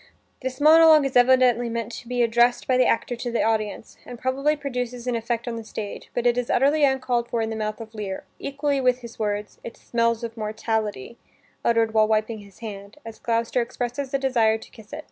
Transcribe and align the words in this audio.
This 0.41 0.57
monolog 0.59 1.05
is 1.05 1.15
evidently 1.15 1.69
meant 1.69 1.91
to 1.91 2.07
be 2.07 2.23
addressed 2.23 2.67
by 2.67 2.75
the 2.75 2.87
actor 2.87 3.15
to 3.17 3.31
the 3.31 3.43
audience, 3.43 3.97
and 4.03 4.17
probably 4.17 4.55
produces 4.55 5.05
an 5.05 5.15
effect 5.15 5.47
on 5.47 5.57
the 5.57 5.63
stage, 5.63 6.09
but 6.15 6.25
it 6.25 6.39
is 6.39 6.49
utterly 6.49 6.83
uncalled 6.83 7.29
for 7.29 7.39
in 7.39 7.51
the 7.51 7.55
mouth 7.55 7.79
of 7.79 7.93
Lear, 7.93 8.23
equally 8.39 8.81
with 8.81 9.01
his 9.01 9.19
words: 9.19 9.59
"It 9.63 9.77
smells 9.77 10.23
of 10.23 10.35
mortality," 10.35 11.19
uttered 11.63 11.93
while 11.93 12.07
wiping 12.07 12.39
his 12.39 12.61
hand, 12.61 12.97
as 13.05 13.19
Gloucester 13.19 13.61
expresses 13.61 14.11
a 14.11 14.17
desire 14.17 14.57
to 14.57 14.71
kiss 14.71 14.91
it. 14.91 14.99